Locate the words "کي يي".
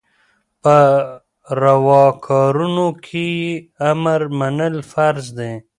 3.05-3.51